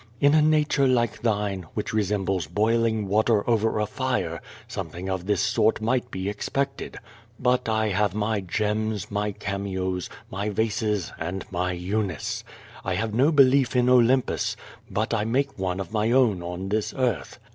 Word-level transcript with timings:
In 0.19 0.33
a 0.33 0.41
nature 0.41 0.87
like 0.87 1.21
thine, 1.21 1.67
which 1.75 1.93
resembles 1.93 2.47
boiling 2.47 3.07
water 3.07 3.47
over 3.47 3.77
a 3.79 3.85
fire, 3.85 4.41
something 4.67 5.07
of 5.07 5.27
this 5.27 5.41
sort 5.41 5.79
might 5.79 6.09
be 6.09 6.27
expected. 6.27 6.97
J)ut 7.39 7.69
I 7.69 7.89
have 7.89 8.15
my 8.15 8.39
gems, 8.41 9.11
my 9.11 9.31
cameos, 9.31 10.09
my 10.31 10.49
vases, 10.49 11.11
and 11.19 11.45
my 11.51 11.75
P^unice. 11.75 12.43
I 12.83 12.95
have 12.95 13.13
no 13.13 13.31
belief 13.31 13.75
in 13.75 13.89
Olympus, 13.89 14.55
but 14.89 15.13
I 15.13 15.23
make 15.23 15.59
one 15.59 15.79
of 15.79 15.93
my 15.93 16.09
own 16.09 16.41
on 16.41 16.69
this 16.69 16.95
earth. 16.97 17.37